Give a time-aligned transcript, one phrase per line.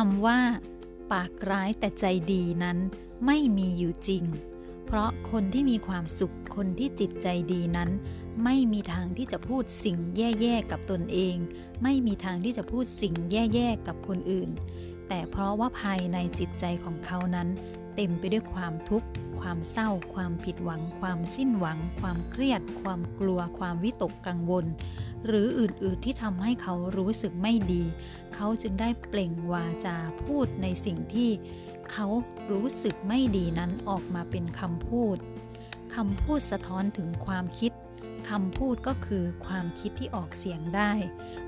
[0.00, 0.40] คำว่า
[1.12, 2.78] ปากร้ายแต่ใจดีนั้น
[3.26, 4.24] ไม่มีอยู่จริง
[4.86, 7.90] เพราะคนที่มีความสุขคนที่จิตใจดีนั้น
[8.44, 11.36] ไม่มีทางที่จะพูดสิ่งแย่ๆกับตนเอง
[11.82, 14.50] ไม่มีทางที่จะพูดสิ่งแย่ๆกับคนอื่น
[15.08, 17.48] แต่เพราะว่าภายในจิตใจของเขานั้น
[17.94, 19.08] เต็มไปด้วยความทุกข์
[19.40, 24.66] ความเศร้า ความผิดหวัง ความสิ้นหวัง ความเครียด ความกลัว ความวิตกกังวล
[25.26, 27.84] หรืออื่นๆที่ทำให้เขารู้สึกไม่ดี
[28.34, 31.30] เขาจึงได้เปล่งวาจาพูดในสิ่งที่
[31.92, 32.06] เขา
[32.52, 35.16] รู้สึกไม่ดีนั้นออกมาเป็นคำพูด
[35.94, 37.72] คำพูดสะท้อนถึงความคิด
[38.30, 40.92] คำพูดก็คือความคิดที่ออกเสียงได้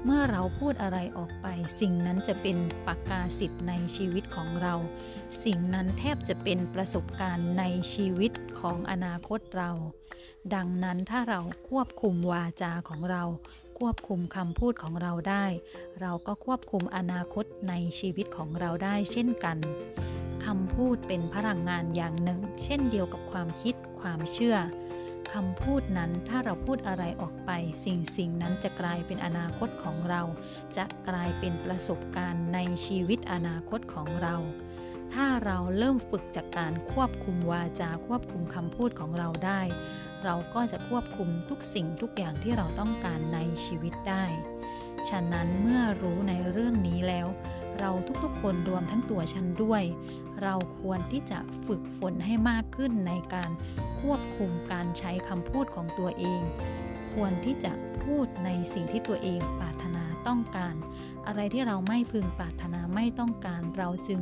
[0.05, 1.47] เมื่อเราพูดอะไรออกไป
[1.81, 2.57] สิ่งนั้นจะเป็น
[2.87, 4.75] ปากกาสิทธิ์ในชีวิตของเรา
[5.45, 9.71] สิ่งนั้นแทบจะเป็นประสบการณ์ในชีวิตของอนาคตเรา
[10.55, 13.23] ดังนั้นถ้าเราควบคุมวาจาของเรา
[13.79, 15.47] ควบคุมคำพูดของเราได้
[16.01, 19.59] เราก็ควบคุมอนาคตในชีวิตของเราได้เช่นกัน
[20.45, 24.57] คำพูดเป็นพลังงานอย่างหนึ่ง เช่นเดียวกับความคิดความเชื่อ
[25.33, 27.51] คำพูดนั้นถ้าเราพูดอะไรออกไป
[27.85, 30.23] สิ่งสิ่งนั้นจะกลายเป็นอนาคตของเรา
[30.77, 34.37] จะกลายเป็นประสบการณ์ในชีวิตอนาคตของเรา
[35.15, 39.63] ถ้าเราเริ่มฝึกจากการควบคุมวาจาควบคุมคำพูดของเราได้
[40.25, 44.25] เราก็จะควบคุมทุกสิ่งทุกอย่างที่เราต้องการในชีวิตได้
[45.11, 47.27] ฉะนั้นเมื่อรู้ในเรื่องนี้แล้ว
[47.81, 47.91] เรา
[48.25, 49.83] ทุกๆคนรวมทั้งตัวฉันด้วย
[50.43, 53.51] เราควรที่จะฝึกฝนให้มากขึ้นในการ
[54.01, 56.41] ควบคุมการใช้คำพูดของตัวเอง
[57.13, 57.73] ควรที่จะ
[58.05, 60.75] พูดในสิ่งที่ตัวเองปรารถนาต้องการ
[61.27, 64.21] อะไรที่เราไม่พึงปรารถนาไม่ต้องการเราจึง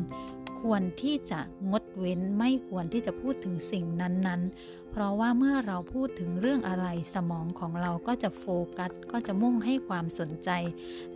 [0.60, 1.40] ควรที่จะ
[1.70, 8.44] งดเว้นไม่ควรที่จะพูดถึงสิ่งนั้นๆ เพราะว่าเมื่อเราพูดถึงเรื่องอะไรสมองของเราก็จะโฟ
[8.78, 10.50] กัส ก็จะมุ่งให้ความสนใจ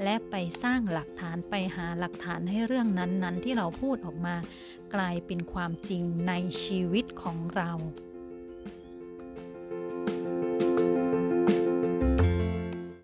[0.03, 4.37] และไปสร้างหลักฐานไปหาหลักฐานให้เรื่องนั้นๆ ที่เราพูดออกมา
[4.95, 6.33] กลายเป็นความจริงใน
[6.65, 7.71] ชีวิตของเรา